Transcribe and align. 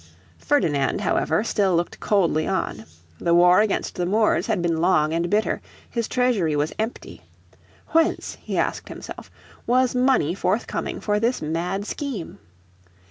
Ferdinand, 0.39 1.01
however, 1.01 1.43
still 1.43 1.75
looked 1.75 1.99
coldly 1.99 2.47
on. 2.47 2.85
The 3.19 3.35
war 3.35 3.61
against 3.61 3.93
the 3.93 4.07
Moors 4.07 4.47
had 4.47 4.59
been 4.59 4.81
long 4.81 5.13
and 5.13 5.29
bitter, 5.29 5.61
his 5.87 6.07
treasury 6.07 6.55
was 6.55 6.73
empty. 6.79 7.21
Whence, 7.89 8.35
he 8.41 8.57
asked 8.57 8.89
himself, 8.89 9.29
was 9.67 9.93
money 9.93 10.33
forthcoming 10.33 10.99
for 11.01 11.19
this 11.19 11.39
mad 11.39 11.85
scheme? 11.85 12.39